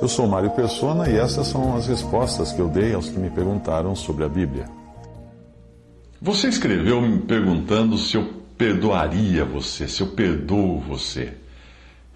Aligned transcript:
Eu 0.00 0.08
sou 0.08 0.26
Mário 0.26 0.50
Persona 0.52 1.10
e 1.10 1.16
essas 1.18 1.48
são 1.48 1.76
as 1.76 1.86
respostas 1.86 2.52
que 2.52 2.58
eu 2.58 2.68
dei 2.68 2.94
aos 2.94 3.10
que 3.10 3.18
me 3.18 3.28
perguntaram 3.28 3.94
sobre 3.94 4.24
a 4.24 4.28
Bíblia. 4.28 4.64
Você 6.22 6.48
escreveu 6.48 7.02
me 7.02 7.18
perguntando 7.18 7.98
se 7.98 8.16
eu 8.16 8.24
perdoaria 8.56 9.44
você, 9.44 9.86
se 9.86 10.00
eu 10.00 10.06
perdoo 10.06 10.80
você. 10.80 11.34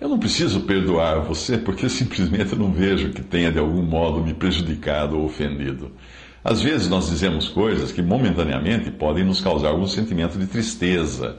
Eu 0.01 0.09
não 0.09 0.19
preciso 0.19 0.63
perdoar 0.63 1.21
você 1.21 1.59
porque 1.59 1.87
simplesmente 1.91 2.57
não 2.57 2.73
vejo 2.73 3.11
que 3.11 3.23
tenha 3.23 3.53
de 3.53 3.59
algum 3.59 3.83
modo 3.83 4.25
me 4.25 4.33
prejudicado 4.33 5.19
ou 5.19 5.27
ofendido. 5.27 5.93
Às 6.43 6.63
vezes 6.63 6.89
nós 6.89 7.11
dizemos 7.11 7.51
coisas 7.51 7.93
que 7.93 8.01
momentaneamente 8.01 8.91
podem 8.91 9.25
nos 9.25 9.43
causar 9.43 9.69
algum 9.69 9.87
sentimento 9.87 10.39
de 10.39 10.47
tristeza, 10.47 11.37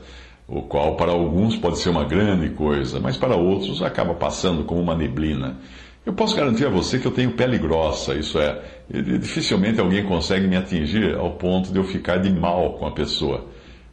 o 0.47 0.61
qual 0.61 0.95
para 0.95 1.11
alguns 1.11 1.57
pode 1.57 1.79
ser 1.79 1.89
uma 1.89 2.03
grande 2.03 2.49
coisa, 2.49 2.99
mas 2.99 3.17
para 3.17 3.35
outros 3.35 3.81
acaba 3.81 4.13
passando 4.13 4.63
como 4.63 4.79
uma 4.79 4.95
neblina. 4.95 5.57
Eu 6.05 6.13
posso 6.13 6.35
garantir 6.35 6.65
a 6.67 6.69
você 6.69 6.99
que 6.99 7.07
eu 7.07 7.11
tenho 7.11 7.31
pele 7.31 7.57
grossa, 7.57 8.13
isso 8.13 8.37
é, 8.37 8.61
dificilmente 8.89 9.79
alguém 9.79 10.05
consegue 10.05 10.47
me 10.47 10.55
atingir 10.55 11.15
ao 11.15 11.31
ponto 11.31 11.71
de 11.71 11.79
eu 11.79 11.83
ficar 11.83 12.17
de 12.17 12.31
mal 12.31 12.73
com 12.73 12.85
a 12.85 12.91
pessoa. 12.91 13.45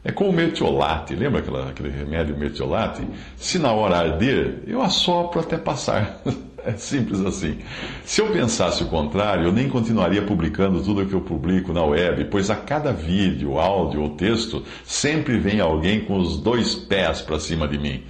É 0.03 0.11
como 0.11 0.29
o 0.29 0.33
mertiolate, 0.33 1.15
lembra 1.15 1.39
aquela, 1.39 1.69
aquele 1.69 1.89
remédio 1.89 2.37
mertiolate? 2.37 3.01
Se 3.37 3.57
na 3.57 3.71
hora 3.71 3.97
arder, 3.97 4.59
eu 4.67 4.81
assopro 4.81 5.39
até 5.39 5.57
passar. 5.57 6.21
É 6.65 6.77
simples 6.77 7.19
assim. 7.19 7.57
Se 8.05 8.21
eu 8.21 8.31
pensasse 8.31 8.83
o 8.83 8.85
contrário, 8.85 9.43
eu 9.43 9.51
nem 9.51 9.67
continuaria 9.67 10.21
publicando 10.21 10.81
tudo 10.81 11.01
o 11.01 11.05
que 11.05 11.11
eu 11.11 11.19
publico 11.19 11.73
na 11.73 11.83
web, 11.83 12.23
pois 12.31 12.49
a 12.49 12.55
cada 12.55 12.93
vídeo, 12.93 13.59
áudio 13.59 14.01
ou 14.01 14.11
texto 14.11 14.63
sempre 14.85 15.37
vem 15.37 15.59
alguém 15.59 16.05
com 16.05 16.17
os 16.17 16.39
dois 16.39 16.73
pés 16.73 17.19
para 17.19 17.37
cima 17.37 17.67
de 17.67 17.77
mim. 17.77 18.03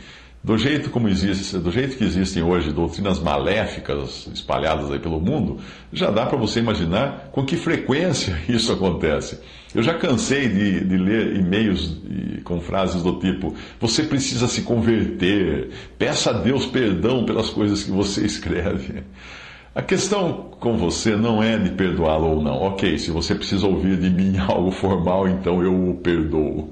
Do 0.44 0.58
jeito 0.58 0.89
como 0.89 1.08
existe, 1.08 1.58
do 1.58 1.72
jeito 1.72 1.95
que 1.95 2.03
existem 2.03 2.44
hoje 2.44 2.73
doutrinas 2.73 3.17
maléficas 3.17 4.27
espalhadas 4.33 4.91
aí 4.91 4.99
pelo 4.99 5.17
mundo, 5.17 5.59
já 5.94 6.11
dá 6.11 6.25
para 6.25 6.38
você 6.38 6.59
imaginar 6.59 7.30
com 7.31 7.45
que 7.45 7.55
frequência 7.55 8.38
isso 8.49 8.73
acontece. 8.73 9.39
Eu 9.73 9.81
já 9.81 9.94
cansei 9.94 10.49
de, 10.49 10.83
de 10.83 10.97
ler 10.97 11.38
e-mails 11.38 11.97
com 12.44 12.59
frases 12.59 13.02
do 13.02 13.19
tipo: 13.19 13.55
você 13.80 14.03
precisa 14.03 14.49
se 14.49 14.64
converter, 14.64 15.69
peça 15.97 16.31
a 16.31 16.33
Deus 16.33 16.66
perdão 16.66 17.23
pelas 17.23 17.49
coisas 17.49 17.81
que 17.81 17.91
você 17.91 18.25
escreve. 18.25 19.02
A 19.73 19.81
questão 19.81 20.52
com 20.59 20.75
você 20.77 21.16
não 21.16 21.41
é 21.41 21.58
de 21.58 21.71
perdoá-lo 21.71 22.27
ou 22.27 22.44
não. 22.44 22.61
Ok, 22.61 22.97
se 22.99 23.11
você 23.11 23.33
precisa 23.33 23.66
ouvir 23.66 23.97
de 23.97 24.09
mim 24.09 24.38
algo 24.45 24.71
formal, 24.71 25.25
então 25.25 25.64
eu 25.64 25.89
o 25.89 25.95
perdoo. 25.95 26.69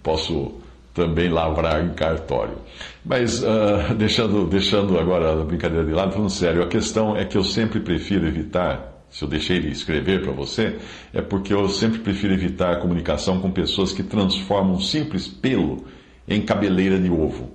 Posso 0.00 0.59
também 1.00 1.30
lavrar 1.30 1.82
em 1.82 1.94
cartório. 1.94 2.58
Mas, 3.02 3.42
uh, 3.42 3.94
deixando, 3.96 4.46
deixando 4.46 4.98
agora 4.98 5.32
a 5.32 5.44
brincadeira 5.44 5.84
de 5.86 5.92
lado, 5.92 6.12
falando 6.12 6.30
sério, 6.30 6.62
a 6.62 6.66
questão 6.66 7.16
é 7.16 7.24
que 7.24 7.38
eu 7.38 7.42
sempre 7.44 7.80
prefiro 7.80 8.26
evitar, 8.26 9.02
se 9.08 9.24
eu 9.24 9.28
deixei 9.28 9.60
de 9.60 9.68
escrever 9.70 10.20
para 10.20 10.32
você, 10.32 10.76
é 11.14 11.22
porque 11.22 11.54
eu 11.54 11.66
sempre 11.70 12.00
prefiro 12.00 12.34
evitar 12.34 12.72
a 12.72 12.76
comunicação 12.76 13.40
com 13.40 13.50
pessoas 13.50 13.92
que 13.92 14.02
transformam 14.02 14.74
um 14.74 14.80
simples 14.80 15.26
pelo 15.26 15.84
em 16.28 16.42
cabeleira 16.42 16.98
de 16.98 17.10
ovo. 17.10 17.50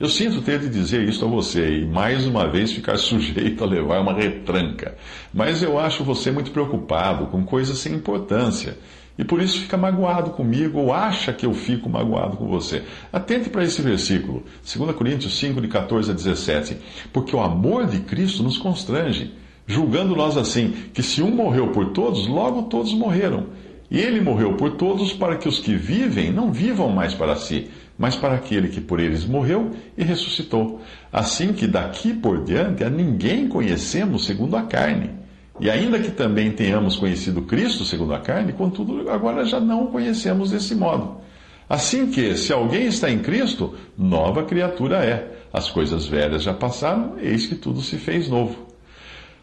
Eu 0.00 0.08
sinto 0.08 0.42
ter 0.42 0.58
de 0.58 0.68
dizer 0.68 1.06
isso 1.08 1.24
a 1.24 1.28
você 1.28 1.80
e 1.80 1.86
mais 1.86 2.26
uma 2.26 2.50
vez 2.50 2.72
ficar 2.72 2.96
sujeito 2.98 3.62
a 3.62 3.66
levar 3.66 4.00
uma 4.00 4.14
retranca. 4.14 4.94
Mas 5.32 5.62
eu 5.62 5.78
acho 5.78 6.02
você 6.02 6.30
muito 6.30 6.50
preocupado 6.50 7.26
com 7.26 7.44
coisas 7.44 7.78
sem 7.78 7.94
importância 7.94 8.76
e 9.18 9.24
por 9.24 9.40
isso 9.40 9.60
fica 9.60 9.76
magoado 9.76 10.30
comigo 10.30 10.78
ou 10.78 10.92
acha 10.92 11.32
que 11.32 11.46
eu 11.46 11.54
fico 11.54 11.88
magoado 11.88 12.36
com 12.36 12.46
você. 12.46 12.82
Atente 13.12 13.48
para 13.48 13.64
esse 13.64 13.80
versículo, 13.80 14.44
2 14.62 14.94
Coríntios 14.94 15.38
5, 15.38 15.60
de 15.60 15.68
14 15.68 16.10
a 16.10 16.14
17. 16.14 16.76
Porque 17.12 17.34
o 17.34 17.40
amor 17.40 17.86
de 17.86 18.00
Cristo 18.00 18.42
nos 18.42 18.58
constrange, 18.58 19.32
julgando 19.66 20.14
nós 20.14 20.36
assim, 20.36 20.74
que 20.92 21.02
se 21.02 21.22
um 21.22 21.30
morreu 21.30 21.68
por 21.68 21.92
todos, 21.92 22.26
logo 22.26 22.64
todos 22.64 22.92
morreram. 22.92 23.46
E 23.90 23.98
ele 23.98 24.20
morreu 24.20 24.54
por 24.54 24.72
todos 24.72 25.12
para 25.12 25.36
que 25.36 25.48
os 25.48 25.60
que 25.60 25.74
vivem 25.74 26.32
não 26.32 26.52
vivam 26.52 26.90
mais 26.90 27.14
para 27.14 27.36
si, 27.36 27.70
mas 27.96 28.16
para 28.16 28.34
aquele 28.34 28.68
que 28.68 28.80
por 28.80 29.00
eles 29.00 29.24
morreu 29.24 29.70
e 29.96 30.04
ressuscitou. 30.04 30.80
Assim 31.12 31.52
que 31.52 31.66
daqui 31.66 32.12
por 32.12 32.44
diante 32.44 32.84
a 32.84 32.90
ninguém 32.90 33.48
conhecemos 33.48 34.26
segundo 34.26 34.56
a 34.56 34.62
carne. 34.62 35.10
E 35.58 35.70
ainda 35.70 35.98
que 35.98 36.10
também 36.10 36.50
tenhamos 36.52 36.96
conhecido 36.96 37.42
Cristo 37.42 37.84
segundo 37.84 38.14
a 38.14 38.20
carne, 38.20 38.52
contudo, 38.52 39.08
agora 39.10 39.44
já 39.44 39.58
não 39.58 39.84
o 39.84 39.86
conhecemos 39.88 40.50
desse 40.50 40.74
modo. 40.74 41.18
Assim 41.68 42.06
que, 42.10 42.36
se 42.36 42.52
alguém 42.52 42.86
está 42.86 43.10
em 43.10 43.18
Cristo, 43.18 43.74
nova 43.96 44.44
criatura 44.44 45.04
é. 45.04 45.32
As 45.52 45.70
coisas 45.70 46.06
velhas 46.06 46.42
já 46.42 46.52
passaram, 46.52 47.14
eis 47.18 47.46
que 47.46 47.54
tudo 47.54 47.80
se 47.80 47.96
fez 47.96 48.28
novo. 48.28 48.65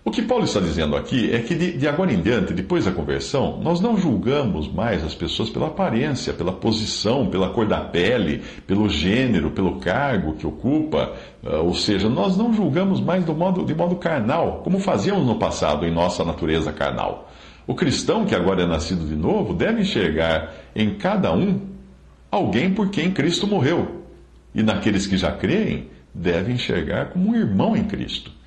O 0.06 0.12
que 0.12 0.22
Paulo 0.22 0.44
está 0.44 0.60
dizendo 0.60 0.98
aqui 0.98 1.34
é 1.34 1.40
que 1.40 1.56
de, 1.56 1.78
de, 1.78 1.88
agora 1.88 2.12
em 2.12 2.22
diante, 2.22 2.54
depois 2.54 2.84
da 2.84 2.92
conversão, 2.92 3.62
nós 3.62 3.80
não 3.80 3.98
julgamos 3.98 4.68
mais 4.68 5.02
as 5.02 5.16
pessoas 5.16 5.50
pela 5.50 5.68
aparência, 5.68 6.34
pela 6.34 6.52
posição, 6.52 7.28
pela 7.28 7.52
cor 7.52 7.66
da 7.66 7.80
pele, 7.80 8.44
pelo 8.68 8.90
gênero, 8.90 9.52
pelo 9.52 9.80
cargo 9.80 10.34
que 10.34 10.46
ocupa, 10.46 11.14
uh, 11.42 11.64
ou 11.64 11.74
seja, 11.74 12.10
nós 12.10 12.36
não 12.36 12.54
julgamos 12.54 13.00
mais 13.00 13.24
do 13.24 13.34
modo, 13.34 13.64
de 13.64 13.74
modo 13.74 13.96
carnal, 13.96 14.60
como 14.62 14.78
fazíamos 14.78 15.26
no 15.26 15.40
passado 15.40 15.86
em 15.86 15.92
nossa 15.92 16.26
natureza 16.26 16.74
carnal. 16.74 17.32
O 17.66 17.74
cristão 17.74 18.26
que 18.26 18.36
agora 18.36 18.64
é 18.64 18.68
nascido 18.68 19.08
de 19.08 19.16
novo 19.16 19.54
deve 19.54 19.84
enxergar 19.84 20.54
em 20.76 20.96
cada 20.96 21.34
um 21.34 21.62
alguém 22.30 22.74
por 22.74 22.90
quem 22.90 23.10
Cristo 23.10 23.48
morreu. 23.48 24.04
E 24.54 24.62
naqueles 24.62 25.08
que 25.08 25.16
já 25.16 25.32
creem, 25.32 25.88
deve 26.14 26.52
enxergar 26.52 27.06
como 27.06 27.30
um 27.30 27.36
irmão 27.36 27.74
em 27.74 27.86
Cristo. 27.86 28.43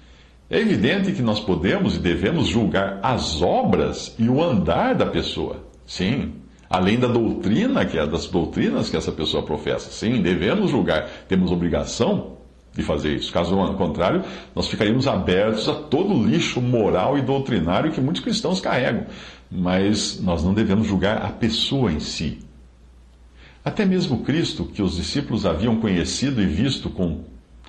É 0.49 0.61
evidente 0.61 1.13
que 1.13 1.23
nós 1.23 1.41
podemos 1.41 1.97
e 1.97 1.99
devemos 1.99 2.47
julgar 2.47 3.01
as 3.03 3.43
obras 3.43 4.15
e 4.19 4.29
o 4.29 4.43
andar 4.43 4.95
da 4.95 5.07
pessoa. 5.07 5.65
Sim. 5.85 6.35
Além 6.71 6.99
da 6.99 7.09
doutrina, 7.09 7.85
que 7.85 7.99
é 7.99 8.07
das 8.07 8.27
doutrinas 8.27 8.89
que 8.89 8.97
essa 8.97 9.11
pessoa 9.11 9.43
professa. 9.43 9.91
Sim, 9.91 10.23
devemos 10.23 10.71
julgar. 10.71 11.09
Temos 11.29 11.51
obrigação 11.51 12.37
de 12.73 12.83
fazer 12.83 13.17
isso. 13.17 13.33
Caso 13.33 13.57
contrário, 13.75 14.23
nós 14.55 14.69
ficaríamos 14.69 15.09
abertos 15.09 15.69
a 15.69 15.75
todo 15.75 16.15
o 16.15 16.25
lixo 16.25 16.61
moral 16.61 17.19
e 17.19 17.23
doutrinário 17.23 17.91
que 17.91 18.01
muitos 18.01 18.23
cristãos 18.23 18.61
carregam. 18.61 19.07
Mas 19.51 20.21
nós 20.21 20.45
não 20.45 20.55
devemos 20.55 20.87
julgar 20.87 21.25
a 21.25 21.29
pessoa 21.29 21.91
em 21.91 21.99
si. 21.99 22.39
Até 23.65 23.85
mesmo 23.85 24.23
Cristo, 24.23 24.65
que 24.65 24.83
os 24.83 24.95
discípulos 24.95 25.45
haviam 25.45 25.77
conhecido 25.77 26.41
e 26.41 26.47
visto 26.47 26.89
com 26.89 27.25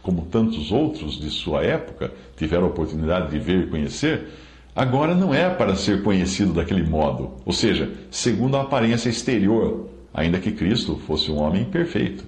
como 0.08 0.22
tantos 0.22 0.72
outros 0.72 1.20
de 1.20 1.30
sua 1.30 1.66
época 1.66 2.14
tiveram 2.38 2.64
a 2.64 2.70
oportunidade 2.70 3.30
de 3.30 3.38
ver 3.38 3.66
e 3.66 3.68
conhecer, 3.68 4.30
agora 4.74 5.14
não 5.14 5.34
é 5.34 5.50
para 5.50 5.76
ser 5.76 6.02
conhecido 6.02 6.54
daquele 6.54 6.82
modo, 6.82 7.34
ou 7.46 7.52
seja, 7.52 7.92
segundo 8.10 8.56
a 8.56 8.62
aparência 8.62 9.10
exterior, 9.10 9.90
ainda 10.14 10.40
que 10.40 10.54
Cristo 10.54 10.96
fosse 11.06 11.30
um 11.30 11.36
homem 11.42 11.66
perfeito. 11.66 12.24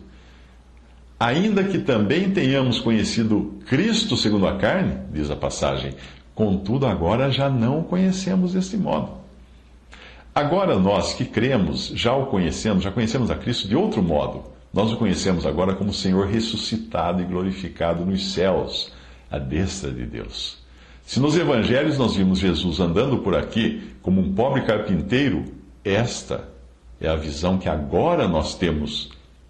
Ainda 1.18 1.64
que 1.64 1.80
também 1.80 2.30
tenhamos 2.32 2.82
conhecido 2.82 3.54
Cristo 3.66 4.18
segundo 4.18 4.46
a 4.46 4.58
carne, 4.58 4.98
diz 5.14 5.32
a 5.32 5.38
passagem, 5.38 5.94
contudo 6.36 6.86
agora 6.86 7.32
já 7.32 7.50
não 7.50 7.80
o 7.80 7.84
conhecemos 7.86 8.52
desse 8.52 8.76
modo. 8.76 9.12
Agora 10.36 10.78
nós 10.78 11.14
que 11.14 11.24
cremos, 11.24 11.94
já 11.96 12.14
o 12.14 12.26
conhecemos, 12.26 12.84
já 12.84 12.92
conhecemos 12.92 13.32
a 13.32 13.36
Cristo 13.36 13.70
de 13.70 13.76
outro 13.78 14.04
modo 14.04 14.59
nós 14.74 14.92
o 14.92 14.98
conhecemos 14.98 15.46
agora 15.46 15.74
como 15.74 15.92
Senhor 15.92 16.28
ressuscitado 16.28 17.22
e 17.22 17.26
glorificado 17.26 18.06
nos 18.06 18.34
céus, 18.34 18.92
à 19.30 19.40
destra 19.40 19.92
de 19.92 20.06
Deus. 20.06 20.60
Se 21.06 21.20
nos 21.20 21.36
evangelhos 21.36 21.98
nós 21.98 22.16
vimos 22.16 22.38
Jesus 22.38 22.80
andando 22.80 23.18
por 23.20 23.36
aqui 23.36 23.82
como 24.02 24.22
um 24.22 24.34
pobre 24.34 24.62
carpinteiro, 24.62 25.46
esta 25.84 26.48
é 27.02 27.08
a 27.08 27.16
visão 27.16 27.58
que 27.58 27.68
agora 27.68 28.28
nós 28.28 28.54
temos 28.56 29.10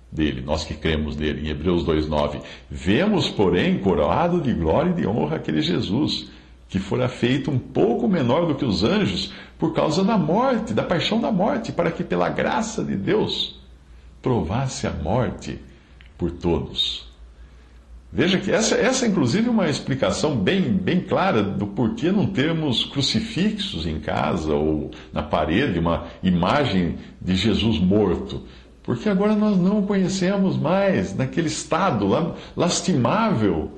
dele, 0.09 0.41
nós 0.41 0.63
que 0.63 0.73
cremos 0.73 1.17
nele, 1.17 1.47
em 1.47 1.49
Hebreus 1.51 1.83
2,9. 1.85 2.41
Vemos, 2.69 3.29
porém, 3.29 3.77
coroado 3.79 4.39
de 4.39 4.53
glória 4.53 4.91
e 4.91 4.93
de 4.93 5.07
honra 5.07 5.35
aquele 5.35 5.61
Jesus, 5.61 6.29
que 6.69 6.79
fora 6.79 7.09
feito 7.09 7.51
um 7.51 7.59
pouco 7.59 8.07
menor 8.07 8.47
do 8.47 8.55
que 8.55 8.63
os 8.63 8.83
anjos 8.83 9.33
por 9.57 9.73
causa 9.73 10.03
da 10.03 10.17
morte, 10.17 10.73
da 10.73 10.83
paixão 10.83 11.19
da 11.19 11.31
morte, 11.31 11.73
para 11.73 11.91
que 11.91 12.03
pela 12.03 12.29
graça 12.29 12.83
de 12.83 12.95
Deus 12.95 13.58
provasse 14.21 14.87
a 14.87 14.91
morte 14.91 15.59
por 16.17 16.31
todos. 16.31 17.09
Veja 18.11 18.39
que 18.39 18.51
essa, 18.51 18.75
essa 18.75 19.05
inclusive, 19.05 19.47
é 19.47 19.51
uma 19.51 19.69
explicação 19.69 20.35
bem, 20.35 20.61
bem 20.61 20.99
clara 20.99 21.43
do 21.43 21.67
porquê 21.67 22.11
não 22.11 22.25
termos 22.25 22.83
crucifixos 22.85 23.85
em 23.85 23.99
casa 23.99 24.53
ou 24.53 24.89
na 25.13 25.21
parede, 25.21 25.77
uma 25.77 26.07
imagem 26.23 26.95
de 27.21 27.35
Jesus 27.35 27.77
morto. 27.77 28.43
Porque 28.81 29.07
agora 29.07 29.35
nós 29.35 29.55
não 29.57 29.79
o 29.79 29.85
conhecemos 29.85 30.57
mais 30.57 31.15
naquele 31.15 31.47
estado 31.47 32.07
lastimável 32.57 33.71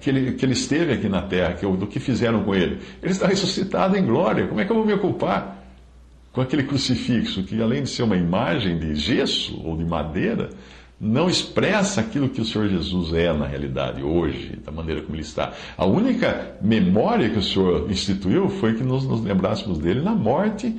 que 0.00 0.10
ele, 0.10 0.32
que 0.32 0.44
ele 0.44 0.52
esteve 0.52 0.92
aqui 0.92 1.08
na 1.08 1.22
terra, 1.22 1.54
que, 1.54 1.66
do 1.66 1.86
que 1.86 1.98
fizeram 1.98 2.44
com 2.44 2.54
ele. 2.54 2.80
Ele 3.02 3.12
está 3.12 3.26
ressuscitado 3.26 3.96
em 3.96 4.04
glória. 4.04 4.46
Como 4.46 4.60
é 4.60 4.66
que 4.66 4.70
eu 4.70 4.76
vou 4.76 4.84
me 4.84 4.92
ocupar 4.92 5.57
com 6.32 6.40
aquele 6.40 6.64
crucifixo 6.64 7.42
que, 7.42 7.60
além 7.60 7.82
de 7.82 7.88
ser 7.88 8.02
uma 8.02 8.16
imagem 8.16 8.78
de 8.78 8.94
gesso 8.94 9.60
ou 9.64 9.76
de 9.76 9.84
madeira, 9.84 10.50
não 11.00 11.28
expressa 11.28 12.00
aquilo 12.00 12.28
que 12.28 12.40
o 12.40 12.44
Senhor 12.44 12.68
Jesus 12.68 13.12
é 13.12 13.32
na 13.32 13.46
realidade, 13.46 14.02
hoje, 14.02 14.56
da 14.64 14.72
maneira 14.72 15.00
como 15.00 15.14
ele 15.14 15.22
está. 15.22 15.52
A 15.76 15.86
única 15.86 16.56
memória 16.60 17.30
que 17.30 17.38
o 17.38 17.42
Senhor 17.42 17.88
instituiu 17.90 18.48
foi 18.48 18.74
que 18.74 18.82
nós 18.82 19.04
nos 19.04 19.20
lembrássemos 19.20 19.78
dele 19.78 20.00
na 20.00 20.12
morte, 20.12 20.76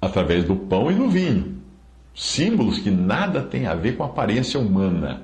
através 0.00 0.44
do 0.44 0.54
pão 0.54 0.90
e 0.90 0.94
do 0.94 1.08
vinho. 1.08 1.56
Símbolos 2.14 2.78
que 2.78 2.90
nada 2.90 3.42
têm 3.42 3.66
a 3.66 3.74
ver 3.74 3.96
com 3.96 4.02
a 4.02 4.06
aparência 4.06 4.60
humana 4.60 5.22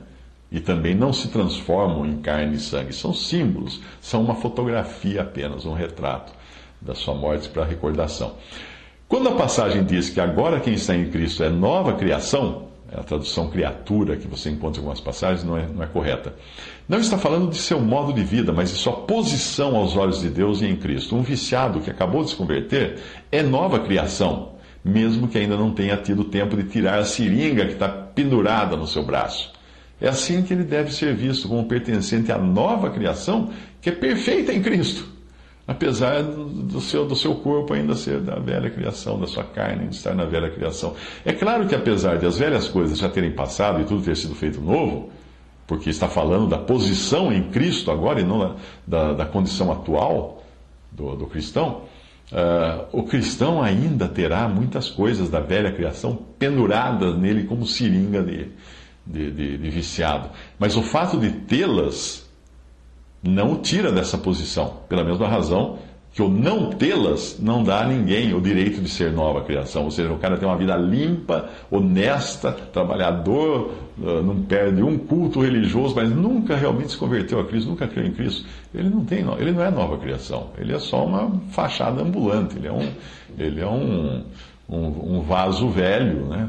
e 0.51 0.61
também 0.61 0.95
não 0.95 1.13
se 1.13 1.29
transformam 1.29 2.07
em 2.07 2.19
carne 2.19 2.57
e 2.57 2.61
sangue. 2.61 2.93
São 2.93 3.13
símbolos, 3.13 3.81
são 4.01 4.23
uma 4.23 4.37
fotografia 4.37 5.23
apenas, 5.23 5.67
um 5.67 5.75
retrato 5.75 6.33
da 6.81 6.95
sua 6.95 7.15
morte 7.15 7.49
para 7.49 7.65
recordação. 7.65 8.37
Quando 9.07 9.29
a 9.29 9.33
passagem 9.33 9.85
diz 9.85 10.09
que 10.09 10.19
agora 10.19 10.61
quem 10.61 10.75
está 10.75 10.97
em 10.97 11.11
Cristo 11.11 11.45
é 11.45 11.51
nova 11.51 11.93
criação, 11.93 12.69
a 12.91 13.03
tradução 13.03 13.51
criatura 13.51 14.17
que 14.17 14.27
você 14.27 14.49
encontra 14.49 14.81
em 14.81 14.83
algumas 14.83 15.01
passagens 15.01 15.45
não 15.45 15.59
é, 15.59 15.67
não 15.67 15.83
é 15.83 15.87
correta. 15.87 16.35
Não 16.89 16.99
está 16.99 17.19
falando 17.19 17.51
de 17.51 17.57
seu 17.57 17.79
modo 17.81 18.13
de 18.15 18.25
vida, 18.25 18.53
mas 18.53 18.71
de 18.71 18.77
sua 18.77 18.93
posição 18.93 19.77
aos 19.77 19.95
olhos 19.95 20.21
de 20.21 20.31
Deus 20.31 20.63
e 20.63 20.67
em 20.67 20.77
Cristo. 20.77 21.15
Um 21.17 21.23
viciado 21.23 21.81
que 21.81 21.91
acabou 21.91 22.25
de 22.25 22.31
se 22.31 22.37
converter 22.37 22.99
é 23.31 23.43
nova 23.43 23.79
criação, 23.81 24.53
mesmo 24.83 25.29
que 25.29 25.37
ainda 25.37 25.57
não 25.57 25.73
tenha 25.73 25.97
tido 25.99 26.25
tempo 26.25 26.57
de 26.57 26.65
tirar 26.65 26.99
a 26.99 27.05
seringa 27.05 27.67
que 27.67 27.73
está 27.73 27.89
pendurada 27.89 28.75
no 28.75 28.87
seu 28.87 29.05
braço. 29.05 29.53
É 30.01 30.09
assim 30.09 30.43
que 30.43 30.55
ele 30.55 30.65
deve 30.65 30.93
ser 30.93 31.15
visto 31.15 31.47
como 31.47 31.65
pertencente 31.67 32.33
à 32.33 32.39
nova 32.39 32.91
criação 32.91 33.51
que 33.83 33.91
é 33.91 33.93
perfeita 33.93 34.53
em 34.53 34.63
Cristo 34.63 35.14
apesar 35.67 36.23
do 36.23 36.81
seu, 36.81 37.07
do 37.07 37.17
seu 37.17 37.35
corpo 37.37 37.73
ainda 37.73 37.95
ser 37.95 38.21
da 38.21 38.37
velha 38.37 38.71
criação, 38.71 39.19
da 39.19 39.27
sua 39.27 39.45
carne 39.45 39.89
estar 39.91 40.15
na 40.15 40.25
velha 40.25 40.51
criação. 40.51 40.95
É 41.25 41.33
claro 41.33 41.67
que 41.67 41.75
apesar 41.75 42.19
de 42.19 42.27
as 42.27 42.39
velhas 42.39 42.69
coisas 42.69 42.99
já 42.99 43.09
terem 43.09 43.33
passado 43.33 43.81
e 43.81 43.85
tudo 43.85 44.03
ter 44.03 44.17
sido 44.17 44.35
feito 44.35 44.61
novo, 44.61 45.11
porque 45.67 45.89
está 45.89 46.09
falando 46.09 46.49
da 46.49 46.59
posição 46.59 47.33
em 47.33 47.51
Cristo 47.51 47.91
agora 47.91 48.21
e 48.21 48.25
não 48.25 48.57
da, 48.87 49.15
da 49.15 49.25
condição 49.25 49.73
atual 49.73 50.43
do, 50.93 51.17
do 51.17 51.27
cristão, 51.27 51.83
uh, 52.31 52.87
o 52.93 53.05
cristão 53.05 53.63
ainda 53.63 54.07
terá 54.07 54.47
muitas 54.47 54.91
coisas 54.91 55.31
da 55.31 55.41
velha 55.41 55.73
criação 55.73 56.19
penduradas 56.39 57.17
nele 57.17 57.45
como 57.45 57.67
seringa 57.67 58.23
de, 58.23 58.49
de, 59.07 59.31
de, 59.31 59.59
de 59.59 59.71
viciado. 59.71 60.29
Mas 60.59 60.77
o 60.77 60.83
fato 60.83 61.19
de 61.19 61.31
tê-las 61.31 62.24
não 63.25 63.53
o 63.53 63.57
tira 63.57 63.91
dessa 63.91 64.19
posição, 64.19 64.81
pela 64.89 65.03
mesma 65.03 65.27
razão 65.27 65.79
que 66.15 66.23
o 66.23 66.29
não 66.29 66.71
tê-las 66.71 67.41
não 67.41 67.65
dá 67.65 67.81
a 67.81 67.87
ninguém 67.89 68.33
o 68.33 68.41
direito 68.41 68.81
de 68.81 68.89
ser 68.89 69.11
nova 69.11 69.43
criação. 69.43 69.83
Ou 69.83 69.91
seja, 69.91 70.13
o 70.13 70.19
cara 70.19 70.37
tem 70.37 70.47
uma 70.47 70.57
vida 70.57 70.77
limpa, 70.77 71.51
honesta, 71.69 72.53
trabalhador, 72.53 73.73
ah, 74.01 74.23
não 74.23 74.43
perde 74.43 74.81
um 74.81 74.97
culto 74.97 75.43
religioso, 75.43 75.93
mas 75.97 76.09
nunca 76.09 76.55
realmente 76.55 76.93
se 76.93 76.97
converteu 76.97 77.41
a 77.41 77.45
Cristo, 77.45 77.69
nunca 77.69 77.89
creu 77.89 78.07
em 78.07 78.13
Cristo. 78.13 78.47
Ele 78.73 78.89
não 78.89 79.05
tem, 79.05 79.25
ele 79.41 79.51
não 79.51 79.65
é 79.65 79.71
nova 79.73 79.99
criação. 79.99 80.51
Ele 80.57 80.73
é 80.73 80.79
só 80.79 81.05
uma 81.05 81.33
fachada 81.51 82.01
ambulante. 82.01 82.57
Ele 82.57 82.69
é 82.69 82.73
um, 82.73 82.89
ele 83.37 83.61
é 83.61 83.67
um, 83.67 84.23
um, 84.69 85.17
um 85.17 85.21
vaso 85.23 85.69
velho, 85.69 86.27
né? 86.27 86.49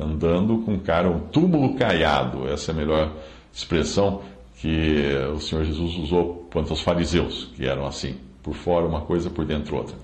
Andando 0.00 0.58
com 0.58 0.76
cara, 0.80 1.08
um 1.08 1.20
túmulo 1.20 1.74
caiado. 1.76 2.48
Essa 2.48 2.72
é 2.72 2.74
a 2.74 2.76
melhor 2.76 3.12
expressão 3.52 4.22
que 4.64 5.14
o 5.30 5.38
Senhor 5.40 5.62
Jesus 5.62 5.94
usou 5.96 6.48
quanto 6.50 6.70
aos 6.70 6.80
fariseus, 6.80 7.50
que 7.54 7.66
eram 7.66 7.84
assim, 7.84 8.14
por 8.42 8.54
fora 8.54 8.86
uma 8.86 9.02
coisa, 9.02 9.28
por 9.28 9.44
dentro 9.44 9.76
outra. 9.76 9.94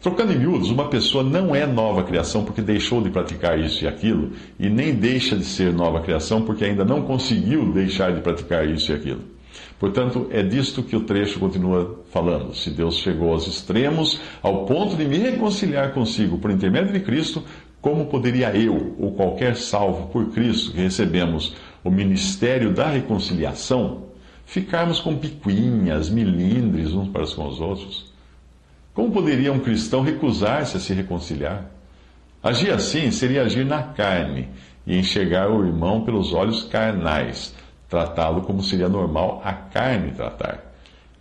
Trocando 0.00 0.32
em 0.32 0.38
miúdos, 0.38 0.70
uma 0.70 0.88
pessoa 0.88 1.22
não 1.22 1.54
é 1.54 1.66
nova 1.66 2.02
criação 2.02 2.42
porque 2.42 2.62
deixou 2.62 3.02
de 3.02 3.10
praticar 3.10 3.60
isso 3.60 3.84
e 3.84 3.86
aquilo, 3.86 4.30
e 4.58 4.70
nem 4.70 4.94
deixa 4.94 5.36
de 5.36 5.44
ser 5.44 5.74
nova 5.74 6.00
criação 6.00 6.40
porque 6.46 6.64
ainda 6.64 6.82
não 6.82 7.02
conseguiu 7.02 7.70
deixar 7.74 8.14
de 8.14 8.22
praticar 8.22 8.66
isso 8.66 8.90
e 8.90 8.94
aquilo. 8.94 9.20
Portanto, 9.78 10.28
é 10.30 10.42
disto 10.42 10.82
que 10.82 10.96
o 10.96 11.04
trecho 11.04 11.38
continua 11.38 12.02
falando. 12.10 12.54
Se 12.54 12.70
Deus 12.70 12.96
chegou 12.96 13.32
aos 13.32 13.46
extremos, 13.46 14.18
ao 14.42 14.64
ponto 14.64 14.96
de 14.96 15.04
me 15.04 15.18
reconciliar 15.18 15.92
consigo 15.92 16.38
por 16.38 16.50
intermédio 16.50 16.94
de 16.94 17.00
Cristo, 17.00 17.44
como 17.82 18.06
poderia 18.06 18.56
eu, 18.56 18.94
ou 18.98 19.12
qualquer 19.12 19.56
salvo 19.56 20.08
por 20.08 20.30
Cristo 20.30 20.72
que 20.72 20.80
recebemos 20.80 21.54
o 21.82 21.90
ministério 21.90 22.72
da 22.72 22.88
reconciliação, 22.88 24.04
ficarmos 24.44 25.00
com 25.00 25.16
picuinhas, 25.16 26.10
milindres 26.10 26.92
uns 26.92 27.08
para 27.08 27.26
com 27.34 27.48
os 27.48 27.60
outros? 27.60 28.12
Como 28.92 29.12
poderia 29.12 29.52
um 29.52 29.60
cristão 29.60 30.02
recusar-se 30.02 30.76
a 30.76 30.80
se 30.80 30.92
reconciliar? 30.92 31.70
Agir 32.42 32.72
assim 32.72 33.10
seria 33.10 33.42
agir 33.42 33.64
na 33.64 33.82
carne 33.82 34.48
e 34.86 34.98
enxergar 34.98 35.50
o 35.50 35.64
irmão 35.64 36.04
pelos 36.04 36.32
olhos 36.32 36.64
carnais, 36.64 37.54
tratá-lo 37.88 38.42
como 38.42 38.62
seria 38.62 38.88
normal 38.88 39.40
a 39.44 39.52
carne 39.52 40.12
tratar. 40.12 40.70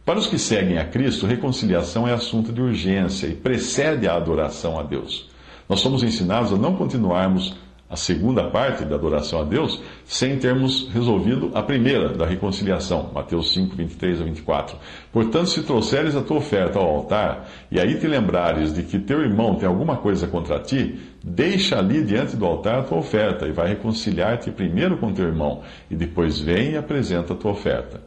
Para 0.06 0.18
os 0.18 0.28
que 0.28 0.40
seguem 0.40 0.80
a 0.80 0.86
Cristo, 0.86 1.28
reconciliação 1.28 2.08
é 2.08 2.14
assunto 2.14 2.52
de 2.52 2.62
urgência 2.62 3.28
e 3.28 3.36
precede 3.36 4.08
a 4.08 4.16
adoração 4.16 4.80
a 4.80 4.84
Deus. 4.84 5.30
Nós 5.68 5.82
somos 5.82 6.02
ensinados 6.02 6.52
a 6.52 6.58
não 6.58 6.76
continuarmos 6.76 7.56
a 7.89 7.95
segunda 7.95 8.44
parte 8.44 8.86
da 8.86 8.95
adoração 8.95 9.41
a 9.41 9.44
Deus, 9.44 9.81
sem 10.06 10.38
termos 10.38 10.88
resolvido 10.94 11.50
a 11.56 11.63
primeira, 11.63 12.09
da 12.09 12.24
reconciliação. 12.24 13.09
Mateus 13.13 13.51
5, 13.53 13.75
23 13.75 14.21
a 14.21 14.24
24. 14.25 14.77
Portanto, 15.12 15.50
se 15.50 15.63
trouxeres 15.63 16.15
a 16.15 16.21
tua 16.21 16.38
oferta 16.38 16.77
ao 16.77 16.88
altar, 16.88 17.50
e 17.71 17.80
aí 17.80 18.00
te 18.00 18.06
lembrares 18.06 18.71
de 18.74 18.83
que 18.83 19.00
teu 19.00 19.21
irmão 19.21 19.56
tem 19.56 19.68
alguma 19.68 19.97
coisa 19.97 20.27
contra 20.27 20.59
ti, 20.59 21.00
deixa 21.24 21.80
ali 21.80 22.03
diante 22.03 22.36
do 22.36 22.45
altar 22.45 22.80
a 22.80 22.83
tua 22.83 23.00
oferta, 23.00 23.47
e 23.47 23.51
vai 23.51 23.69
reconciliar-te 23.69 24.51
primeiro 24.51 24.97
com 24.97 25.12
teu 25.12 25.25
irmão, 25.25 25.63
e 25.89 25.95
depois 25.95 26.39
vem 26.39 26.74
e 26.74 26.77
apresenta 26.77 27.34
a 27.34 27.36
tua 27.36 27.51
oferta. 27.51 28.01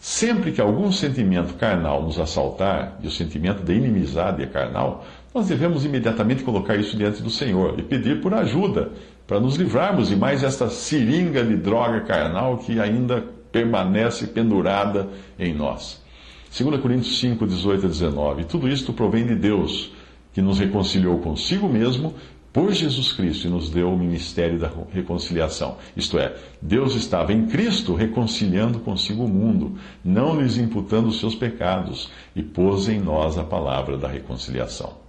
Sempre 0.00 0.52
que 0.52 0.60
algum 0.60 0.90
sentimento 0.90 1.54
carnal 1.54 2.02
nos 2.02 2.18
assaltar, 2.18 2.98
e 3.02 3.06
o 3.06 3.10
sentimento 3.10 3.62
de 3.62 3.74
inimizade 3.74 4.42
é 4.42 4.46
carnal, 4.46 5.04
nós 5.34 5.48
devemos 5.48 5.84
imediatamente 5.84 6.42
colocar 6.42 6.76
isso 6.76 6.96
diante 6.96 7.22
do 7.22 7.28
Senhor 7.28 7.78
e 7.78 7.82
pedir 7.82 8.22
por 8.22 8.32
ajuda 8.32 8.90
para 9.28 9.38
nos 9.38 9.56
livrarmos 9.56 10.08
de 10.08 10.16
mais 10.16 10.42
esta 10.42 10.70
seringa 10.70 11.44
de 11.44 11.54
droga 11.54 12.00
carnal 12.00 12.56
que 12.56 12.80
ainda 12.80 13.22
permanece 13.52 14.26
pendurada 14.26 15.06
em 15.38 15.54
nós. 15.54 16.02
2 16.58 16.80
Coríntios 16.80 17.20
5, 17.20 17.46
18 17.46 17.84
a 17.84 17.88
19. 17.90 18.44
Tudo 18.44 18.66
isto 18.66 18.90
provém 18.90 19.26
de 19.26 19.34
Deus, 19.34 19.92
que 20.32 20.40
nos 20.40 20.58
reconciliou 20.58 21.18
consigo 21.18 21.68
mesmo 21.68 22.14
por 22.54 22.72
Jesus 22.72 23.12
Cristo 23.12 23.46
e 23.46 23.50
nos 23.50 23.68
deu 23.68 23.92
o 23.92 23.98
ministério 23.98 24.58
da 24.58 24.70
reconciliação. 24.90 25.76
Isto 25.94 26.18
é, 26.18 26.34
Deus 26.62 26.94
estava 26.94 27.30
em 27.30 27.46
Cristo 27.48 27.94
reconciliando 27.94 28.80
consigo 28.80 29.24
o 29.24 29.28
mundo, 29.28 29.78
não 30.02 30.40
lhes 30.40 30.56
imputando 30.56 31.08
os 31.08 31.20
seus 31.20 31.34
pecados, 31.34 32.10
e 32.34 32.42
pôs 32.42 32.88
em 32.88 32.98
nós 32.98 33.36
a 33.36 33.44
palavra 33.44 33.98
da 33.98 34.08
reconciliação. 34.08 35.07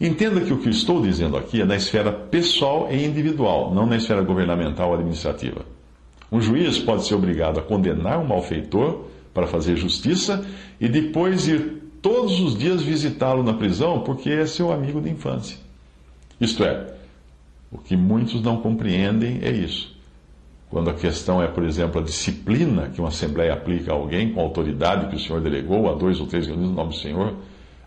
Entenda 0.00 0.40
que 0.42 0.52
o 0.52 0.58
que 0.58 0.68
estou 0.68 1.00
dizendo 1.00 1.36
aqui 1.36 1.60
é 1.60 1.64
na 1.64 1.76
esfera 1.76 2.12
pessoal 2.12 2.88
e 2.90 3.04
individual, 3.04 3.74
não 3.74 3.86
na 3.86 3.96
esfera 3.96 4.22
governamental 4.22 4.88
ou 4.88 4.94
administrativa. 4.94 5.64
Um 6.30 6.40
juiz 6.40 6.78
pode 6.78 7.06
ser 7.06 7.14
obrigado 7.14 7.58
a 7.58 7.62
condenar 7.62 8.18
um 8.18 8.26
malfeitor 8.26 9.04
para 9.32 9.46
fazer 9.46 9.76
justiça 9.76 10.44
e 10.80 10.88
depois 10.88 11.46
ir 11.46 11.82
todos 12.02 12.40
os 12.40 12.56
dias 12.56 12.82
visitá-lo 12.82 13.42
na 13.42 13.54
prisão 13.54 14.00
porque 14.00 14.30
é 14.30 14.46
seu 14.46 14.70
amigo 14.70 15.00
de 15.00 15.08
infância. 15.08 15.56
Isto 16.38 16.64
é, 16.64 16.94
o 17.72 17.78
que 17.78 17.96
muitos 17.96 18.42
não 18.42 18.58
compreendem 18.58 19.40
é 19.42 19.50
isso. 19.50 19.96
Quando 20.68 20.90
a 20.90 20.94
questão 20.94 21.42
é, 21.42 21.46
por 21.46 21.64
exemplo, 21.64 22.00
a 22.00 22.04
disciplina 22.04 22.90
que 22.90 23.00
uma 23.00 23.08
assembleia 23.08 23.54
aplica 23.54 23.92
a 23.92 23.94
alguém 23.94 24.32
com 24.32 24.40
a 24.40 24.42
autoridade 24.42 25.08
que 25.08 25.16
o 25.16 25.18
Senhor 25.18 25.40
delegou 25.40 25.88
a 25.88 25.94
dois 25.94 26.20
ou 26.20 26.26
três 26.26 26.46
reunidos 26.46 26.70
no 26.70 26.76
nome 26.76 26.90
do 26.90 26.96
Senhor, 26.96 27.34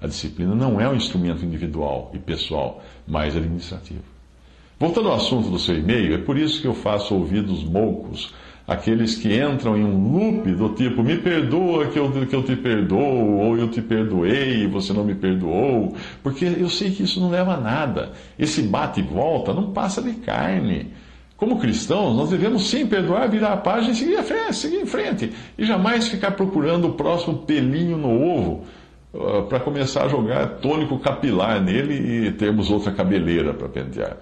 a 0.01 0.07
disciplina 0.07 0.55
não 0.55 0.79
é 0.79 0.87
um 0.87 0.95
instrumento 0.95 1.43
individual 1.43 2.11
e 2.13 2.19
pessoal, 2.19 2.83
mas 3.07 3.35
administrativo. 3.35 4.03
Voltando 4.79 5.09
ao 5.09 5.15
assunto 5.15 5.49
do 5.49 5.59
seu 5.59 5.77
e-mail, 5.77 6.13
é 6.13 6.17
por 6.17 6.37
isso 6.37 6.61
que 6.61 6.67
eu 6.67 6.73
faço 6.73 7.13
ouvidos 7.13 7.65
moucos, 7.65 8.33
aqueles 8.65 9.15
que 9.15 9.35
entram 9.35 9.75
em 9.75 9.83
um 9.83 10.11
loop 10.13 10.49
do 10.53 10.69
tipo, 10.69 11.03
me 11.03 11.17
perdoa 11.17 11.87
que 11.87 11.99
eu, 11.99 12.09
que 12.25 12.33
eu 12.33 12.43
te 12.43 12.55
perdoo, 12.55 13.39
ou 13.39 13.57
eu 13.57 13.67
te 13.67 13.81
perdoei 13.81 14.63
e 14.63 14.67
você 14.67 14.93
não 14.93 15.03
me 15.03 15.15
perdoou, 15.15 15.95
porque 16.23 16.45
eu 16.45 16.69
sei 16.69 16.91
que 16.91 17.03
isso 17.03 17.19
não 17.19 17.29
leva 17.29 17.55
a 17.55 17.59
nada. 17.59 18.13
Esse 18.37 18.61
bate 18.61 19.01
e 19.01 19.03
volta 19.03 19.53
não 19.53 19.71
passa 19.73 20.01
de 20.01 20.13
carne. 20.13 20.93
Como 21.35 21.59
cristãos, 21.59 22.15
nós 22.15 22.29
devemos 22.29 22.69
sim 22.69 22.85
perdoar, 22.85 23.29
virar 23.29 23.53
a 23.53 23.57
página 23.57 23.93
e 23.93 23.95
seguir, 23.95 24.17
a 24.17 24.23
frente, 24.23 24.55
seguir 24.55 24.77
em 24.77 24.85
frente. 24.85 25.31
E 25.57 25.65
jamais 25.65 26.07
ficar 26.07 26.31
procurando 26.31 26.87
o 26.87 26.93
próximo 26.93 27.39
pelinho 27.39 27.97
no 27.97 28.21
ovo 28.21 28.65
para 29.47 29.59
começar 29.59 30.05
a 30.05 30.07
jogar 30.07 30.47
tônico 30.59 30.99
capilar 30.99 31.61
nele 31.61 32.27
e 32.27 32.31
termos 32.31 32.69
outra 32.69 32.91
cabeleira 32.91 33.53
para 33.53 33.67
pentear. 33.67 34.17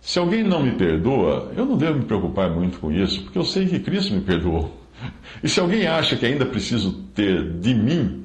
Se 0.00 0.18
alguém 0.18 0.42
não 0.42 0.62
me 0.62 0.72
perdoa, 0.72 1.52
eu 1.56 1.64
não 1.64 1.76
devo 1.76 1.98
me 1.98 2.04
preocupar 2.04 2.50
muito 2.50 2.80
com 2.80 2.90
isso, 2.90 3.22
porque 3.22 3.38
eu 3.38 3.44
sei 3.44 3.66
que 3.66 3.78
Cristo 3.78 4.12
me 4.12 4.20
perdoou. 4.20 4.76
E 5.42 5.48
se 5.48 5.60
alguém 5.60 5.86
acha 5.86 6.16
que 6.16 6.26
ainda 6.26 6.44
preciso 6.44 6.92
ter 7.14 7.52
de 7.60 7.72
mim, 7.72 8.24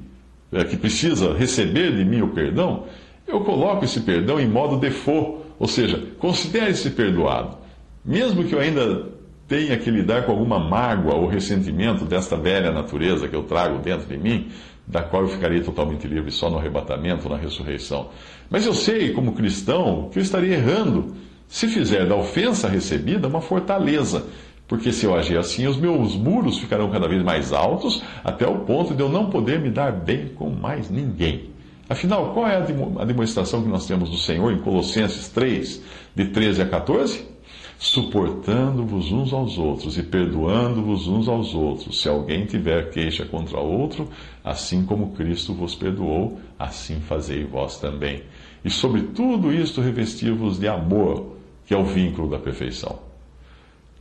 é, 0.52 0.64
que 0.64 0.76
precisa 0.76 1.34
receber 1.34 1.96
de 1.96 2.04
mim 2.04 2.22
o 2.22 2.30
perdão, 2.30 2.86
eu 3.28 3.42
coloco 3.42 3.86
esse 3.86 4.00
perdão 4.02 4.40
em 4.40 4.48
modo 4.48 4.78
default, 4.78 5.44
ou 5.60 5.68
seja, 5.68 6.02
considere-se 6.18 6.90
perdoado. 6.92 7.58
Mesmo 8.04 8.44
que 8.44 8.54
eu 8.54 8.60
ainda 8.60 9.10
tenha 9.48 9.78
que 9.78 9.92
lidar 9.92 10.26
com 10.26 10.32
alguma 10.32 10.60
mágoa 10.60 11.16
ou 11.16 11.28
ressentimento 11.28 12.06
desta 12.06 12.36
velha 12.36 12.72
natureza 12.72 13.28
que 13.28 13.36
eu 13.36 13.44
trago 13.44 13.80
dentro 13.80 14.08
de 14.08 14.18
mim, 14.18 14.50
da 14.88 15.04
qual 15.04 15.24
eu 15.24 15.28
ficarei 15.28 15.60
totalmente 15.60 16.08
livre 16.08 16.32
só 16.32 16.50
no 16.50 16.58
arrebatamento, 16.58 17.28
na 17.28 17.36
ressurreição. 17.36 18.10
Mas 18.50 18.66
eu 18.66 18.74
sei, 18.74 19.12
como 19.12 19.34
cristão, 19.34 20.10
que 20.12 20.18
eu 20.18 20.24
estaria 20.24 20.56
errando 20.56 21.14
se 21.48 21.68
fizer 21.68 22.06
da 22.06 22.16
ofensa 22.16 22.70
recebida 22.70 23.28
uma 23.28 23.42
fortaleza. 23.42 24.26
Porque 24.68 24.92
se 24.92 25.06
eu 25.06 25.16
agir 25.16 25.38
assim, 25.38 25.68
os 25.68 25.78
meus 25.78 26.16
muros 26.16 26.58
ficarão 26.58 26.90
cada 26.90 27.08
vez 27.08 27.24
mais 27.24 27.54
altos, 27.54 28.02
até 28.24 28.48
o 28.48 28.60
ponto 28.60 28.94
de 28.94 29.02
eu 29.02 29.10
não 29.10 29.30
poder 29.30 29.60
me 29.60 29.70
dar 29.70 29.92
bem 29.92 30.30
com 30.30 30.50
mais 30.50 30.90
ninguém. 30.90 31.50
Afinal, 31.90 32.34
qual 32.34 32.48
é 32.48 32.58
a 32.58 33.06
demonstração 33.06 33.64
que 33.64 33.70
nós 33.70 33.86
temos 33.86 34.10
do 34.10 34.18
Senhor 34.18 34.52
em 34.52 34.60
Colossenses 34.60 35.30
3, 35.30 35.82
de 36.14 36.26
13 36.26 36.62
a 36.62 36.66
14? 36.66 37.37
Suportando-vos 37.80 39.12
uns 39.12 39.32
aos 39.32 39.58
outros 39.58 39.98
e 39.98 40.04
perdoando-vos 40.04 41.08
uns 41.08 41.28
aos 41.28 41.54
outros. 41.54 42.02
Se 42.02 42.10
alguém 42.10 42.46
tiver 42.46 42.90
queixa 42.90 43.26
contra 43.26 43.60
outro, 43.60 44.10
assim 44.44 44.86
como 44.86 45.12
Cristo 45.12 45.54
vos 45.54 45.76
perdoou, 45.76 46.40
assim 46.58 47.00
fazei 47.00 47.44
vós 47.44 47.80
também. 47.80 48.24
E 48.66 48.70
sobre 48.70 49.02
tudo 49.04 49.54
isto 49.54 49.80
revesti-vos 49.80 50.60
de 50.60 50.68
amor, 50.68 51.38
que 51.66 51.74
é 51.74 51.78
o 51.78 51.86
vínculo 51.86 52.30
da 52.30 52.40
perfeição. 52.40 53.00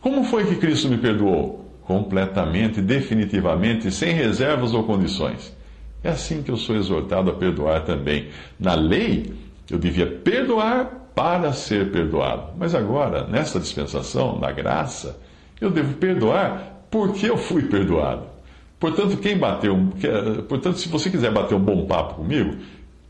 Como 0.01 0.25
foi 0.25 0.47
que 0.47 0.57
Cristo 0.57 0.89
me 0.89 0.99
perdoou? 0.99 1.65
Completamente, 1.83 2.81
definitivamente, 2.81 3.91
sem 3.91 4.13
reservas 4.13 4.73
ou 4.73 4.85
condições. 4.85 5.55
É 6.03 6.11
assim 6.11 6.43
que 6.43 6.51
eu 6.51 6.57
sou 6.57 6.77
exortado 6.77 7.31
a 7.31 7.35
perdoar 7.35 7.85
também. 7.85 8.29
Na 8.59 8.75
lei, 8.75 9.33
eu 9.71 9.79
devia 9.79 10.07
perdoar 10.07 11.06
para 11.17 11.51
ser 11.55 11.91
perdoado. 11.91 12.53
Mas 12.59 12.75
agora, 12.75 13.27
nesta 13.27 13.59
dispensação, 13.59 14.39
na 14.39 14.53
graça, 14.53 15.19
eu 15.59 15.71
devo 15.71 15.95
perdoar 15.95 16.85
porque 16.91 17.29
eu 17.29 17.39
fui 17.39 17.63
perdoado. 17.63 18.27
Portanto, 18.79 19.17
quem 19.17 19.39
bateu, 19.39 19.75
portanto, 20.47 20.79
se 20.79 20.91
você 20.91 21.09
quiser 21.09 21.33
bater 21.33 21.55
um 21.55 21.61
bom 21.61 21.87
papo 21.87 22.17
comigo, 22.17 22.59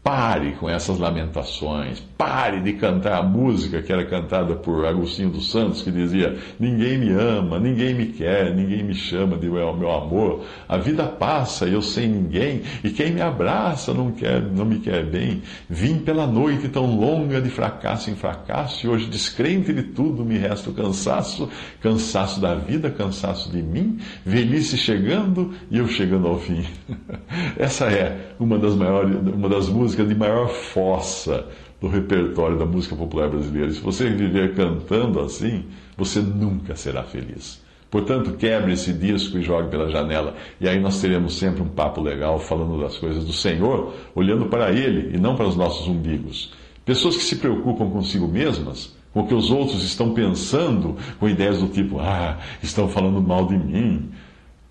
Pare 0.07 0.53
com 0.53 0.71
essas 0.71 1.01
lamentações. 1.01 1.99
Pare 2.17 2.61
de 2.61 2.75
cantar 2.75 3.19
a 3.19 3.23
música 3.25 3.83
que 3.83 3.93
era 3.93 4.05
cantada 4.05 4.55
por 4.55 4.87
Agostinho 4.87 5.31
dos 5.31 5.51
Santos, 5.51 5.83
que 5.83 5.91
dizia: 5.91 6.37
Ninguém 6.61 6.97
me 6.97 7.11
ama, 7.11 7.59
ninguém 7.59 7.93
me 7.93 8.07
quer, 8.07 8.55
ninguém 8.55 8.85
me 8.85 8.95
chama 8.95 9.37
de 9.37 9.51
meu, 9.51 9.69
amor. 9.91 10.45
A 10.69 10.77
vida 10.77 11.03
passa 11.03 11.67
e 11.67 11.73
eu 11.73 11.83
sem 11.83 12.07
ninguém, 12.07 12.63
e 12.85 12.91
quem 12.91 13.11
me 13.11 13.21
abraça 13.21 13.93
não, 13.93 14.13
quer, 14.13 14.41
não 14.41 14.65
me 14.65 14.79
quer 14.79 15.05
bem. 15.05 15.43
Vim 15.69 15.99
pela 15.99 16.25
noite 16.25 16.69
tão 16.69 16.87
longa 16.97 17.41
de 17.41 17.51
fracasso 17.51 18.09
em 18.09 18.15
fracasso, 18.15 18.87
e 18.87 18.89
hoje, 18.89 19.07
descrente 19.11 19.73
de 19.73 19.83
tudo, 19.83 20.25
me 20.25 20.39
resta 20.39 20.71
o 20.71 20.73
cansaço 20.73 21.51
cansaço 21.83 22.41
da 22.41 22.55
vida, 22.55 22.93
cansaço 22.93 23.51
de 23.51 23.61
mim, 23.61 23.99
velhice 24.25 24.79
chegando 24.79 25.53
e 25.69 25.79
eu 25.79 25.89
chegando 25.89 26.29
ao 26.29 26.39
fim. 26.39 26.65
Essa 27.59 27.87
é 27.87 28.35
uma 28.39 28.57
das 28.57 28.77
maiores, 28.77 29.17
uma 29.17 29.49
das 29.49 29.69
músicas 29.69 29.96
música 29.97 30.05
de 30.05 30.15
maior 30.15 30.49
força 30.49 31.47
do 31.81 31.89
repertório 31.89 32.59
da 32.59 32.67
música 32.67 32.95
popular 32.95 33.31
brasileira. 33.31 33.71
Se 33.73 33.81
você 33.81 34.11
viver 34.11 34.55
cantando 34.55 35.21
assim, 35.21 35.65
você 35.97 36.21
nunca 36.21 36.77
será 36.77 37.03
feliz. 37.03 37.63
Portanto, 37.91 38.33
quebre 38.33 38.73
esse 38.73 38.93
disco 38.93 39.39
e 39.39 39.43
jogue 39.43 39.71
pela 39.71 39.91
janela. 39.91 40.35
E 40.61 40.69
aí 40.69 40.79
nós 40.79 41.01
teremos 41.01 41.39
sempre 41.39 41.63
um 41.63 41.69
papo 41.69 42.03
legal 42.03 42.39
falando 42.39 42.79
das 42.81 42.99
coisas 42.99 43.25
do 43.25 43.33
Senhor, 43.33 43.95
olhando 44.15 44.47
para 44.47 44.71
Ele 44.71 45.17
e 45.17 45.19
não 45.19 45.35
para 45.35 45.47
os 45.47 45.57
nossos 45.57 45.87
umbigos. 45.89 46.53
Pessoas 46.85 47.17
que 47.17 47.23
se 47.23 47.37
preocupam 47.37 47.89
consigo 47.89 48.29
mesmas, 48.29 48.95
com 49.15 49.21
o 49.21 49.27
que 49.27 49.35
os 49.35 49.51
outros 49.51 49.83
estão 49.83 50.13
pensando, 50.13 50.97
com 51.19 51.29
ideias 51.29 51.61
do 51.61 51.69
tipo, 51.69 51.99
ah, 52.01 52.39
estão 52.63 52.87
falando 52.89 53.23
mal 53.23 53.47
de 53.47 53.57
mim, 53.57 54.11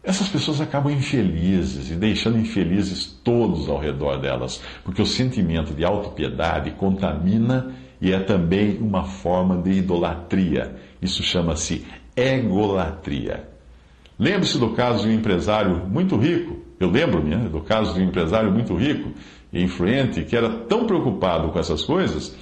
essas 0.05 0.29
pessoas 0.29 0.61
acabam 0.61 0.93
infelizes 0.93 1.89
e 1.89 1.95
deixando 1.95 2.37
infelizes 2.37 3.05
todos 3.23 3.67
ao 3.67 3.79
redor 3.79 4.17
delas, 4.17 4.61
porque 4.83 5.01
o 5.01 5.05
sentimento 5.05 5.73
de 5.73 5.83
autopiedade 5.83 6.71
contamina 6.71 7.73
e 7.99 8.11
é 8.11 8.19
também 8.19 8.77
uma 8.77 9.03
forma 9.03 9.59
de 9.61 9.71
idolatria. 9.71 10.75
Isso 11.01 11.23
chama-se 11.23 11.85
egolatria. 12.15 13.49
Lembre-se 14.17 14.59
do 14.59 14.69
caso 14.69 15.03
de 15.03 15.09
um 15.09 15.13
empresário 15.13 15.87
muito 15.87 16.15
rico, 16.17 16.59
eu 16.79 16.89
lembro-me 16.89 17.35
né, 17.35 17.49
do 17.49 17.61
caso 17.61 17.95
de 17.95 18.01
um 18.01 18.07
empresário 18.07 18.51
muito 18.51 18.75
rico 18.75 19.11
e 19.51 19.61
influente 19.63 20.23
que 20.23 20.35
era 20.35 20.49
tão 20.49 20.85
preocupado 20.85 21.49
com 21.49 21.57
essas 21.57 21.83
coisas 21.83 22.37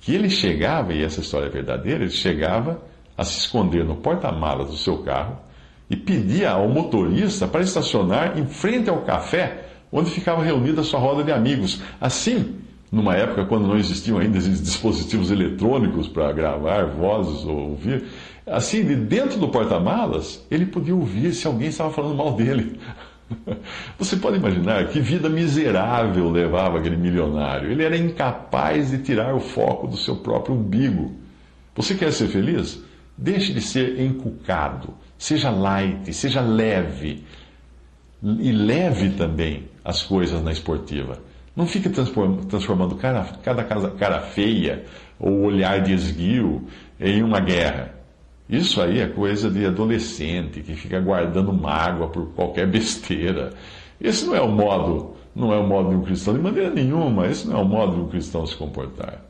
que 0.00 0.14
ele 0.14 0.30
chegava, 0.30 0.94
e 0.94 1.02
essa 1.02 1.20
história 1.20 1.46
é 1.46 1.50
verdadeira, 1.50 2.04
ele 2.04 2.12
chegava 2.12 2.80
a 3.18 3.24
se 3.24 3.38
esconder 3.38 3.84
no 3.84 3.96
porta-malas 3.96 4.70
do 4.70 4.76
seu 4.76 4.98
carro 4.98 5.49
e 5.90 5.96
pedia 5.96 6.52
ao 6.52 6.68
motorista 6.68 7.48
para 7.48 7.62
estacionar 7.62 8.38
em 8.38 8.46
frente 8.46 8.88
ao 8.88 9.02
café 9.02 9.66
onde 9.92 10.10
ficava 10.10 10.42
reunida 10.42 10.84
sua 10.84 11.00
roda 11.00 11.24
de 11.24 11.32
amigos. 11.32 11.82
Assim, 12.00 12.54
numa 12.90 13.16
época 13.16 13.44
quando 13.44 13.66
não 13.66 13.76
existiam 13.76 14.18
ainda 14.18 14.38
dispositivos 14.38 15.30
eletrônicos 15.30 16.08
para 16.08 16.32
gravar 16.32 16.86
vozes 16.86 17.44
ou 17.44 17.70
ouvir, 17.70 18.04
assim, 18.46 18.84
de 18.84 18.94
dentro 18.94 19.38
do 19.38 19.48
porta-malas, 19.48 20.46
ele 20.50 20.66
podia 20.66 20.94
ouvir 20.94 21.32
se 21.34 21.46
alguém 21.46 21.68
estava 21.68 21.90
falando 21.90 22.14
mal 22.14 22.32
dele. 22.34 22.78
Você 23.98 24.16
pode 24.16 24.36
imaginar 24.36 24.88
que 24.88 25.00
vida 25.00 25.28
miserável 25.28 26.30
levava 26.30 26.78
aquele 26.78 26.96
milionário. 26.96 27.70
Ele 27.70 27.84
era 27.84 27.96
incapaz 27.96 28.90
de 28.90 28.98
tirar 28.98 29.34
o 29.34 29.40
foco 29.40 29.86
do 29.86 29.96
seu 29.96 30.16
próprio 30.16 30.54
umbigo. 30.54 31.12
Você 31.76 31.94
quer 31.94 32.12
ser 32.12 32.28
feliz? 32.28 32.82
Deixe 33.22 33.52
de 33.52 33.60
ser 33.60 34.00
encucado. 34.00 34.94
Seja 35.18 35.50
light, 35.50 36.10
seja 36.14 36.40
leve. 36.40 37.22
E 38.22 38.50
leve 38.50 39.10
também 39.10 39.68
as 39.84 40.02
coisas 40.02 40.42
na 40.42 40.50
esportiva. 40.50 41.18
Não 41.54 41.66
fique 41.66 41.90
transformando 41.90 42.96
cada 42.96 43.62
cara 43.64 44.20
feia 44.22 44.86
ou 45.18 45.42
olhar 45.42 45.82
de 45.82 45.92
esguio 45.92 46.66
em 46.98 47.22
uma 47.22 47.40
guerra. 47.40 47.94
Isso 48.48 48.80
aí 48.80 49.00
é 49.00 49.06
coisa 49.06 49.50
de 49.50 49.66
adolescente 49.66 50.62
que 50.62 50.74
fica 50.74 50.98
guardando 50.98 51.52
mágoa 51.52 52.08
por 52.08 52.32
qualquer 52.32 52.66
besteira. 52.66 53.52
Esse 54.00 54.24
não 54.24 54.34
é 54.34 54.40
o 54.40 54.48
modo, 54.48 55.14
não 55.36 55.52
é 55.52 55.58
o 55.58 55.66
modo 55.66 55.90
de 55.90 55.96
um 55.96 56.02
cristão 56.02 56.32
de 56.32 56.40
maneira 56.40 56.70
nenhuma. 56.70 57.26
Esse 57.26 57.46
não 57.46 57.58
é 57.58 57.62
o 57.62 57.66
modo 57.66 57.96
de 57.96 58.00
um 58.00 58.08
cristão 58.08 58.46
se 58.46 58.56
comportar. 58.56 59.29